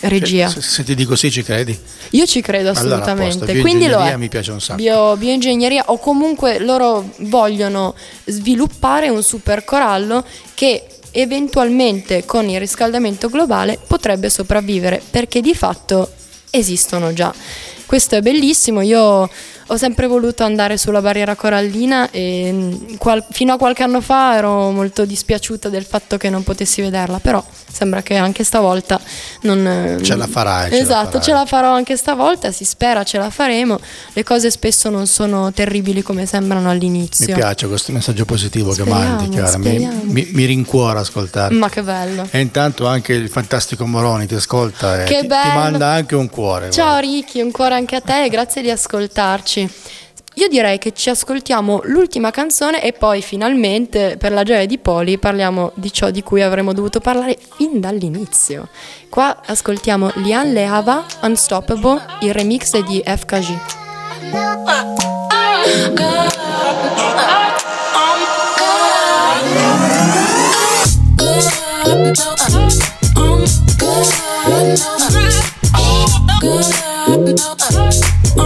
[0.01, 0.49] regia.
[0.49, 1.79] Se, se ti dico sì ci credi?
[2.13, 3.61] Io ci credo Allora, assolutamente.
[3.61, 4.17] Quindi lo è.
[4.17, 4.77] mi piace un sacco.
[4.77, 10.25] Bio- bioingegneria o comunque loro vogliono sviluppare un super corallo
[10.55, 16.13] che eventualmente con il riscaldamento globale potrebbe sopravvivere perché di fatto
[16.51, 17.33] esistono già.
[17.87, 19.29] Questo è bellissimo, io
[19.71, 24.35] ho sempre voluto andare sulla barriera corallina e mm, qual- fino a qualche anno fa
[24.37, 28.99] ero molto dispiaciuta del fatto che non potessi vederla, però sembra che anche stavolta
[29.43, 29.99] non...
[30.03, 31.23] Ce la farai, ce la Esatto, farai.
[31.23, 33.79] ce la farò anche stavolta, si spera ce la faremo.
[34.15, 37.35] Le cose spesso non sono terribili come sembrano Mi all'inizio.
[37.35, 39.59] piace questo messaggio positivo Speriamo, che mandi, Chiara.
[39.59, 41.55] Mi, mi, mi rincuora ascoltare.
[41.55, 42.27] Ma che bello.
[42.31, 45.53] E intanto anche il fantastico Moroni ti ascolta e Che ti, ti bello.
[45.61, 46.71] manda anche un cuore.
[46.71, 47.01] Ciao guarda.
[47.01, 49.58] Ricky, un cuore anche a te e grazie di ascoltarci.
[49.61, 55.19] Io direi che ci ascoltiamo l'ultima canzone e poi finalmente, per la gioia di Poli,
[55.19, 58.69] parliamo di ciò di cui avremmo dovuto parlare fin dall'inizio.
[59.09, 63.59] Qua ascoltiamo Lian Leava, Unstoppable, il remix di FKG.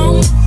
[0.02, 0.41] Wait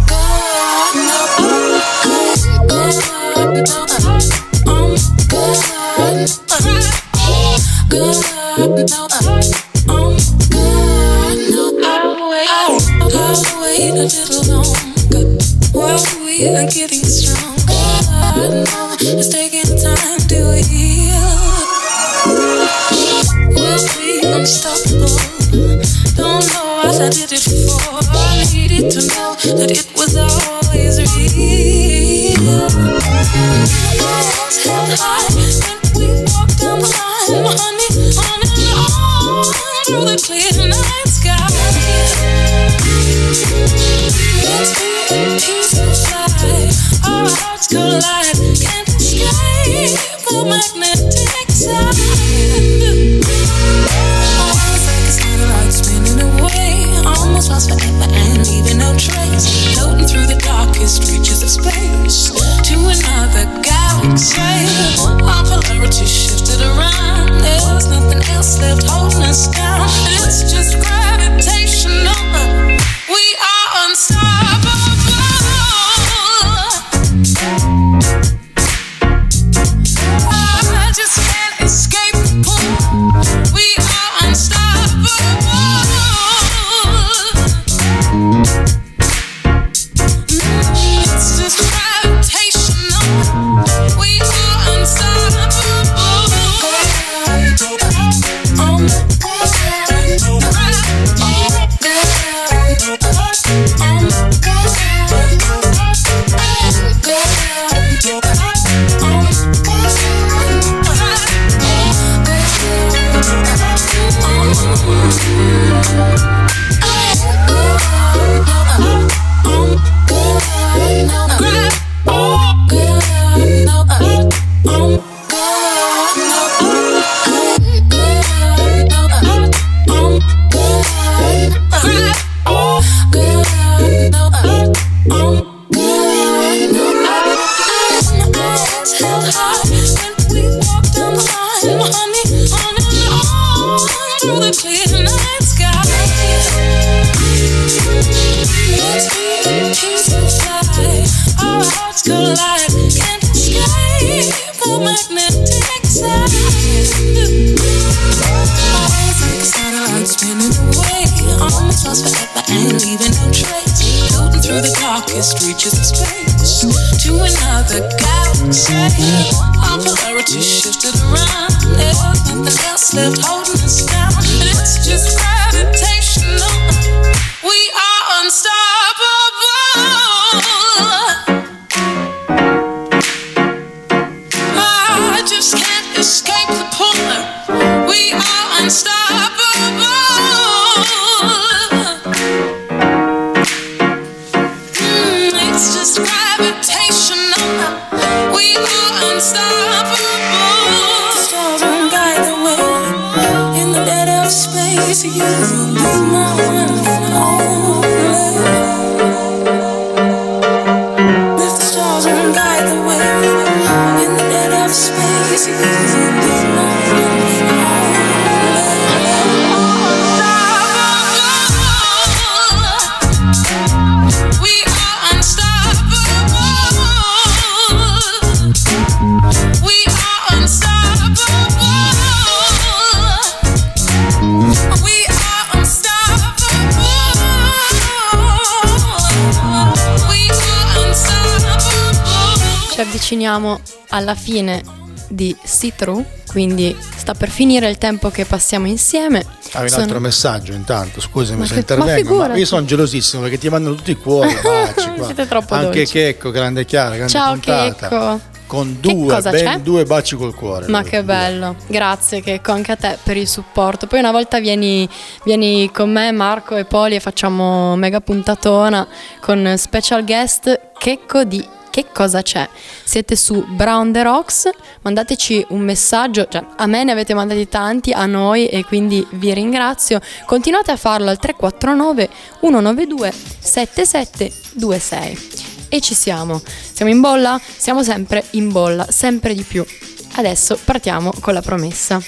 [243.16, 243.60] avviciniamo
[243.90, 244.62] alla fine
[245.08, 245.36] di
[245.76, 249.24] Through, quindi sta per finire il tempo che passiamo insieme.
[249.54, 252.66] Hai un Sono- altro messaggio intanto, scusami Ma se che- intervengo, ma ma, io sono
[252.66, 255.06] gelosissimo perché ti mandano tutti i cuori, baci qua.
[255.06, 255.92] Siete troppo Anche dolci.
[255.94, 257.88] Checco, grande Chiara, grande Ciao puntata.
[257.88, 258.34] Checco.
[258.48, 260.68] Con due, ben due baci col cuore.
[260.68, 263.88] Ma che bello, grazie Checco anche a te per il supporto.
[263.88, 264.88] Poi una volta vieni,
[265.24, 268.88] vieni con me, Marco e Poli e facciamo mega puntatona
[269.20, 271.44] con special guest Checco di
[271.76, 272.48] Che cosa c'è?
[272.86, 274.50] Siete su Brown the Rocks,
[274.84, 279.34] mandateci un messaggio, cioè a me ne avete mandati tanti, a noi e quindi vi
[279.34, 280.00] ringrazio.
[280.26, 282.10] Continuate a farlo al 349
[282.40, 285.68] 192 7726.
[285.68, 286.42] E ci siamo.
[286.72, 287.38] Siamo in bolla?
[287.44, 289.66] Siamo sempre in bolla, sempre di più.
[290.14, 292.02] Adesso partiamo con la promessa.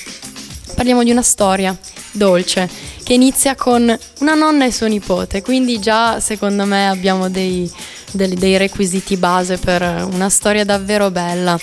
[0.75, 1.75] Parliamo di una storia
[2.11, 2.69] dolce
[3.03, 7.71] che inizia con una nonna e suo nipote, quindi già secondo me abbiamo dei,
[8.11, 11.57] dei- dei requisiti base per una storia davvero bella.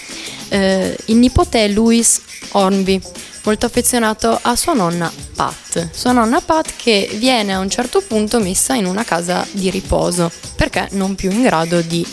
[0.48, 2.20] Eh, il nipote è Louis
[2.52, 3.00] Hornby,
[3.44, 5.90] molto affezionato a sua nonna Pat.
[5.92, 10.30] Sua nonna Pat che viene a un certo punto messa in una casa di riposo
[10.56, 12.06] perché non più in grado di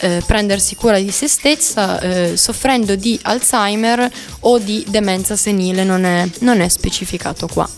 [0.00, 4.10] eh, prendersi cura di se stessa eh, soffrendo di Alzheimer
[4.40, 7.68] o di demenza senile, non è, non è specificato qua.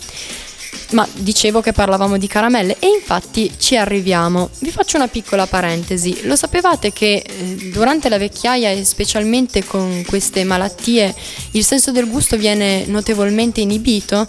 [0.90, 4.50] Ma dicevo che parlavamo di caramelle e infatti ci arriviamo.
[4.58, 6.22] Vi faccio una piccola parentesi.
[6.22, 11.14] Lo sapevate che eh, durante la vecchiaia e specialmente con queste malattie
[11.52, 14.26] il senso del gusto viene notevolmente inibito?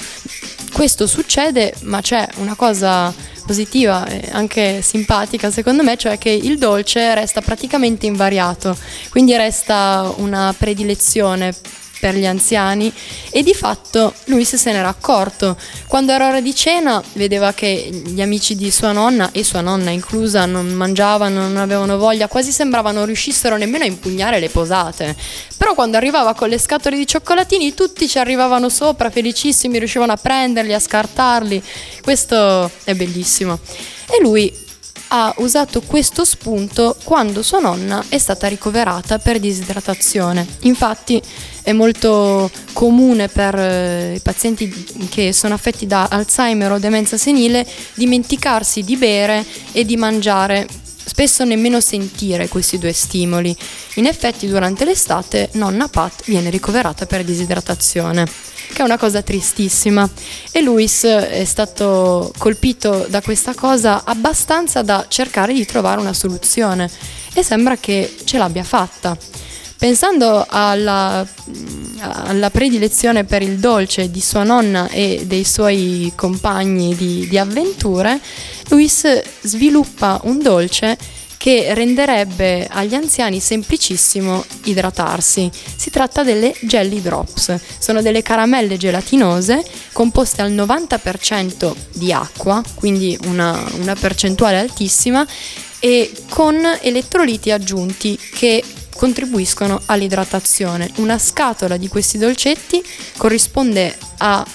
[0.72, 3.14] Questo succede, ma c'è una cosa
[3.46, 8.78] positiva e anche simpatica secondo me, cioè che il dolce resta praticamente invariato,
[9.10, 11.54] quindi resta una predilezione
[12.02, 12.92] per gli anziani
[13.30, 15.56] e di fatto lui se n'era accorto.
[15.86, 19.92] Quando era ora di cena vedeva che gli amici di sua nonna e sua nonna
[19.92, 25.16] inclusa non mangiavano, non avevano voglia, quasi sembrava non riuscissero nemmeno a impugnare le posate.
[25.56, 30.18] Però quando arrivava con le scatole di cioccolatini tutti ci arrivavano sopra, felicissimi, riuscivano a
[30.18, 31.62] prenderli, a scartarli.
[32.02, 33.60] Questo è bellissimo.
[34.10, 34.52] E lui
[35.14, 40.46] ha usato questo spunto quando sua nonna è stata ricoverata per disidratazione.
[40.62, 41.22] Infatti
[41.64, 47.68] è molto comune per eh, i pazienti che sono affetti da Alzheimer o demenza senile
[47.94, 50.66] dimenticarsi di bere e di mangiare
[51.12, 53.54] spesso nemmeno sentire questi due stimoli.
[53.96, 58.26] In effetti durante l'estate nonna Pat viene ricoverata per disidratazione
[58.72, 60.10] che è una cosa tristissima.
[60.54, 66.90] E Luis è stato colpito da questa cosa abbastanza da cercare di trovare una soluzione
[67.34, 69.18] e sembra che ce l'abbia fatta.
[69.82, 71.28] Pensando alla,
[71.98, 78.22] alla, predilezione per il dolce di sua nonna e dei suoi compagni di, di avventure,
[78.68, 79.08] Luis
[79.42, 80.96] sviluppa un dolce
[81.36, 85.50] che renderebbe agli anziani semplicissimo idratarsi.
[85.76, 93.18] Si tratta delle jelly drops, sono delle caramelle gelatinose composte al 90% di acqua, quindi
[93.24, 95.26] una, una percentuale altissima,
[95.82, 98.64] e con elettroliti aggiunti che
[98.96, 100.92] contribuiscono all'idratazione.
[100.98, 102.84] Una scatola di questi dolcetti
[103.18, 104.46] corrisponde a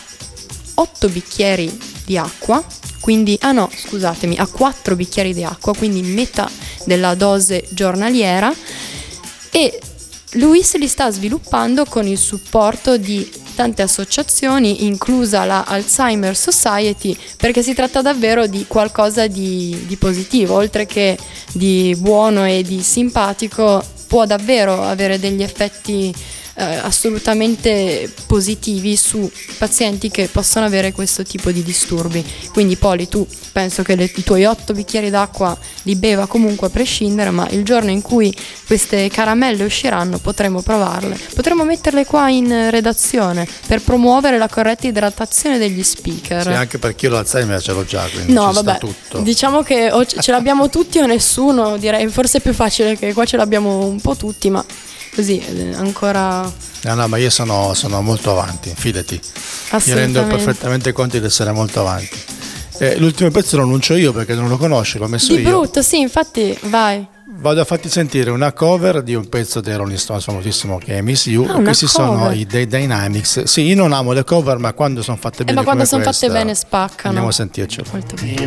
[0.74, 2.64] 8 bicchieri di acqua,
[3.00, 6.48] quindi, ah no, scusatemi, a 4 bicchieri di acqua, quindi metà
[6.84, 8.54] della dose giornaliera
[9.50, 9.80] e
[10.32, 17.62] Luis li sta sviluppando con il supporto di tante associazioni, inclusa la Alzheimer Society, perché
[17.62, 21.18] si tratta davvero di qualcosa di, di positivo, oltre che
[21.52, 26.14] di buono e di simpatico, può davvero avere degli effetti
[26.58, 32.24] eh, assolutamente positivi su pazienti che possono avere questo tipo di disturbi.
[32.52, 36.70] Quindi Poli, tu penso che le, i tuoi otto bicchieri d'acqua li beva comunque a
[36.70, 38.34] prescindere, ma il giorno in cui
[38.66, 41.18] queste caramelle usciranno potremo provarle.
[41.34, 46.42] Potremmo metterle qua in redazione per promuovere la corretta idratazione degli speaker.
[46.42, 49.20] Sì, anche perché io l'Alzheimer ce l'ho già, quindi No, vabbè, tutto.
[49.20, 53.24] diciamo che o ce l'abbiamo tutti o nessuno, direi forse è più facile che qua
[53.24, 54.64] ce l'abbiamo un po' tutti, ma
[55.16, 56.48] così eh, ancora
[56.82, 59.20] No, no, ma io sono, sono molto avanti, fidati.
[59.86, 62.16] Mi rendo perfettamente conto di essere molto avanti.
[62.78, 65.48] Eh, l'ultimo pezzo lo annuncio io perché non lo conosci, l'ho messo Di io.
[65.48, 67.04] brutto, sì, infatti, vai.
[67.38, 71.00] Vado a farti sentire una cover di un pezzo dei Rolling Stones famosissimo che è
[71.00, 71.44] Miss You.
[71.46, 73.42] Ah, Questi sono i Day Dynamics.
[73.42, 76.04] Sì, io non amo le cover, ma quando sono fatte Eh, bene ma quando sono
[76.04, 77.08] fatte bene spaccano.
[77.08, 77.88] Andiamo a sentircelo.
[77.90, 78.46] Molto bene.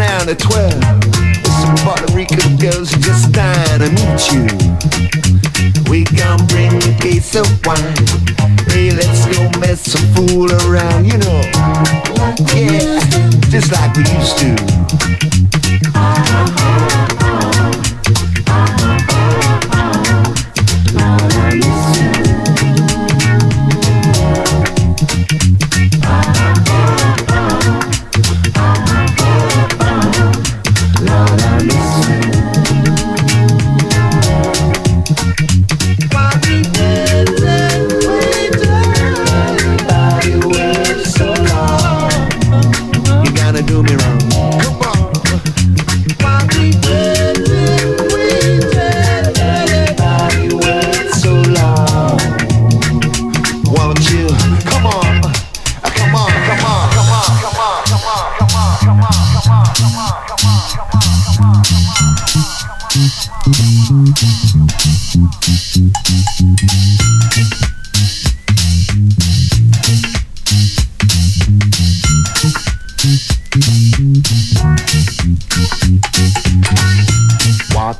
[0.00, 0.72] round at 12.
[0.72, 4.69] With some Puerto Rican girls who just dying to meet you.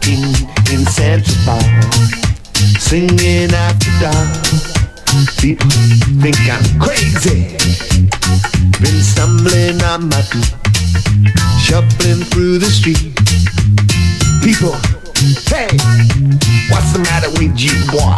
[0.00, 0.24] parking
[0.72, 1.84] in Central Park,
[2.78, 4.28] singing after dark.
[5.38, 5.70] People
[6.20, 7.56] think I'm crazy.
[8.80, 10.54] Been stumbling on my feet,
[11.60, 13.14] shuffling through the street.
[14.42, 14.74] People,
[15.48, 15.68] hey,
[16.70, 18.16] what's the matter with you, boy?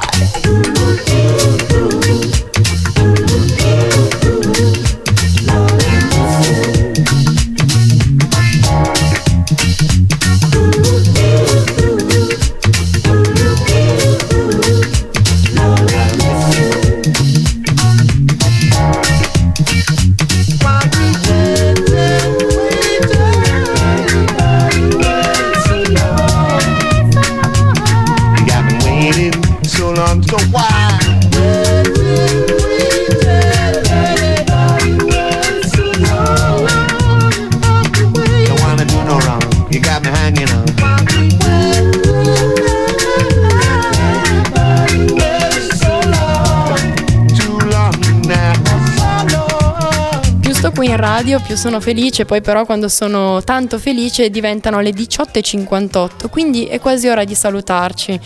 [51.14, 56.80] Radio, più sono felice, poi però quando sono tanto felice diventano le 18.58, quindi è
[56.80, 58.18] quasi ora di salutarci.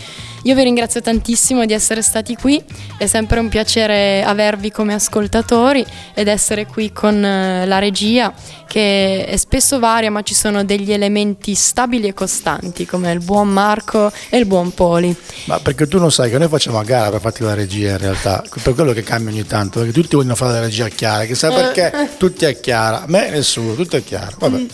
[0.47, 2.63] Io vi ringrazio tantissimo di essere stati qui,
[2.97, 8.33] è sempre un piacere avervi come ascoltatori ed essere qui con eh, la regia
[8.65, 13.49] che è spesso varia ma ci sono degli elementi stabili e costanti come il buon
[13.49, 15.13] Marco e il buon Poli.
[15.47, 17.97] Ma perché tu non sai che noi facciamo a gara per farti la regia in
[17.97, 21.51] realtà, per quello che cambia ogni tanto, perché tutti vogliono fare la regia chiara, chissà
[21.51, 24.37] perché tutti è chiara, a me nessuno, tutto è chiaro.
[24.39, 24.65] Vabbè.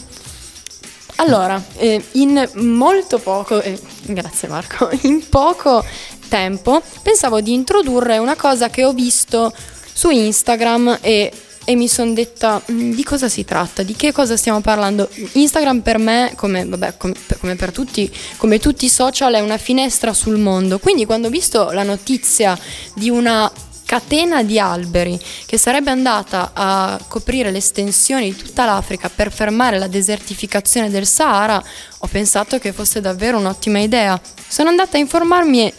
[1.18, 5.84] Allora, eh, in molto poco, eh, grazie Marco, in poco
[6.28, 9.54] tempo pensavo di introdurre una cosa che ho visto
[9.94, 11.32] su Instagram e,
[11.66, 15.08] e mi sono detta "Mm, di cosa si tratta, di che cosa stiamo parlando.
[15.34, 19.58] Instagram per me, come, vabbè, per- come per tutti, come tutti i social, è una
[19.58, 20.80] finestra sul mondo.
[20.80, 22.58] Quindi quando ho visto la notizia
[22.96, 23.50] di una
[23.94, 29.86] catena di alberi che sarebbe andata a coprire l'estensione di tutta l'Africa per fermare la
[29.86, 31.64] desertificazione del Sahara,
[32.00, 34.20] ho pensato che fosse davvero un'ottima idea.
[34.48, 35.74] Sono andata a informarmi e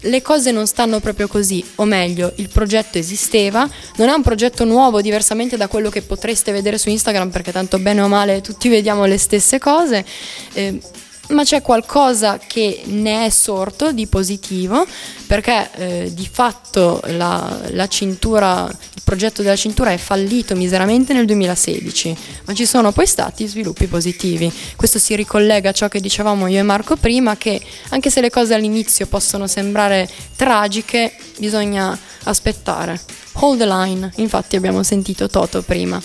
[0.00, 4.64] le cose non stanno proprio così, o meglio, il progetto esisteva, non è un progetto
[4.64, 8.70] nuovo diversamente da quello che potreste vedere su Instagram perché tanto bene o male tutti
[8.70, 10.06] vediamo le stesse cose.
[10.54, 10.80] eh,
[11.28, 14.86] ma c'è qualcosa che ne è sorto di positivo
[15.26, 21.26] perché eh, di fatto la, la cintura, il progetto della cintura è fallito miseramente nel
[21.26, 22.16] 2016,
[22.46, 24.50] ma ci sono poi stati sviluppi positivi.
[24.76, 27.60] Questo si ricollega a ciò che dicevamo io e Marco prima, che
[27.90, 32.98] anche se le cose all'inizio possono sembrare tragiche, bisogna aspettare.
[33.40, 36.00] Hold the line, infatti abbiamo sentito Toto prima.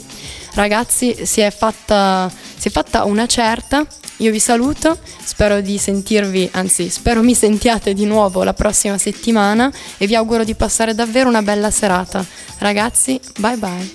[0.53, 3.85] Ragazzi, si è fatta, si è fatta una certa,
[4.17, 9.71] io vi saluto, spero di sentirvi, anzi spero mi sentiate di nuovo la prossima settimana
[9.97, 12.23] e vi auguro di passare davvero una bella serata.
[12.59, 13.91] Ragazzi, bye bye.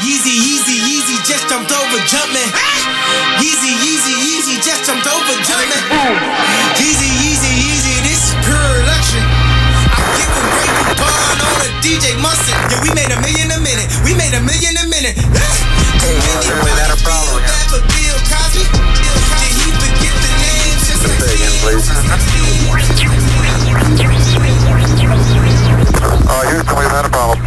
[0.00, 2.50] Yeezy, Yeezy, Yeezy, just jumped over, jumping.
[3.38, 5.84] Yeezy, Yeezy, Yeezy, just jumped over, jumping.
[6.80, 7.73] Yeezy, Yeezy, Yeezy,
[10.98, 12.16] Bond on a DJ
[12.70, 13.88] Yeah, we made a million a minute.
[14.04, 15.14] We made a million a minute.
[15.14, 16.16] Hey,
[17.70, 18.64] for Bill Cosby?
[18.64, 19.42] Bill Cosby.
[19.42, 20.76] Did he forget the name?
[20.84, 21.86] Just like again, please.
[21.90, 22.14] Uh-huh.
[26.26, 26.42] Oh,
[26.88, 27.43] had a problem.